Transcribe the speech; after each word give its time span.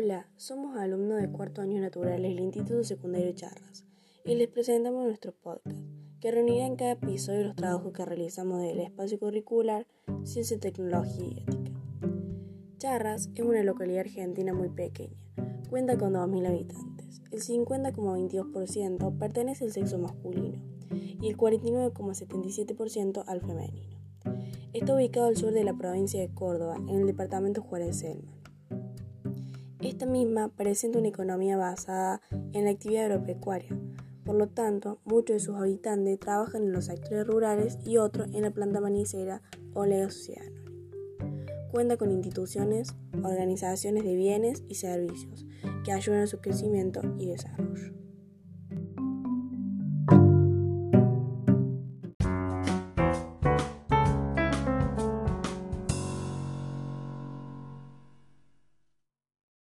Hola, 0.00 0.28
somos 0.36 0.76
alumnos 0.76 1.20
de 1.20 1.28
cuarto 1.28 1.60
año 1.60 1.80
naturales 1.80 2.32
del 2.32 2.44
Instituto 2.44 2.84
Secundario 2.84 3.32
Charras 3.32 3.84
y 4.24 4.36
les 4.36 4.46
presentamos 4.46 5.04
nuestro 5.04 5.32
podcast, 5.32 5.76
que 6.20 6.30
reunirá 6.30 6.66
en 6.66 6.76
cada 6.76 6.92
episodio 6.92 7.42
los 7.42 7.56
trabajos 7.56 7.92
que 7.92 8.04
realizamos 8.04 8.62
del 8.62 8.78
espacio 8.78 9.18
curricular 9.18 9.88
Ciencia, 10.22 10.56
Tecnología 10.60 11.26
y 11.26 11.40
Ética. 11.40 11.80
Charras 12.78 13.28
es 13.34 13.44
una 13.44 13.64
localidad 13.64 14.02
argentina 14.02 14.54
muy 14.54 14.68
pequeña, 14.68 15.16
cuenta 15.68 15.98
con 15.98 16.12
2.000 16.12 16.46
habitantes. 16.46 17.20
El 17.32 17.42
50,22% 17.42 19.18
pertenece 19.18 19.64
al 19.64 19.72
sexo 19.72 19.98
masculino 19.98 20.62
y 21.20 21.28
el 21.28 21.36
49,77% 21.36 23.24
al 23.26 23.40
femenino. 23.40 23.98
Está 24.72 24.94
ubicado 24.94 25.26
al 25.26 25.36
sur 25.36 25.52
de 25.52 25.64
la 25.64 25.74
provincia 25.74 26.20
de 26.20 26.32
Córdoba, 26.32 26.76
en 26.76 27.00
el 27.00 27.06
departamento 27.08 27.62
Juárez 27.62 27.98
Selma. 27.98 28.37
Esta 29.80 30.06
misma 30.06 30.48
presenta 30.48 30.98
una 30.98 31.08
economía 31.08 31.56
basada 31.56 32.20
en 32.52 32.64
la 32.64 32.70
actividad 32.70 33.04
agropecuaria, 33.04 33.78
por 34.28 34.36
lo 34.36 34.46
tanto, 34.46 35.00
muchos 35.06 35.36
de 35.36 35.40
sus 35.40 35.56
habitantes 35.56 36.20
trabajan 36.20 36.64
en 36.64 36.72
los 36.72 36.84
sectores 36.84 37.26
rurales 37.26 37.78
y 37.86 37.96
otros 37.96 38.28
en 38.34 38.42
la 38.42 38.50
planta 38.50 38.78
manicera 38.78 39.40
o 39.72 39.86
la 39.86 40.04
sociedad. 40.10 40.44
Cuenta 41.70 41.96
con 41.96 42.10
instituciones, 42.10 42.94
organizaciones 43.22 44.04
de 44.04 44.16
bienes 44.16 44.64
y 44.68 44.74
servicios 44.74 45.46
que 45.82 45.92
ayudan 45.92 46.20
a 46.20 46.26
su 46.26 46.40
crecimiento 46.40 47.00
y 47.18 47.30
desarrollo. 47.30 47.94